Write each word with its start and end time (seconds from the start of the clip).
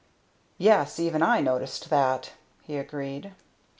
"Yes 0.57 0.99
even 0.99 1.21
I 1.21 1.41
noticed 1.41 1.91
that," 1.91 2.31
he 2.63 2.75
agreed. 2.75 3.33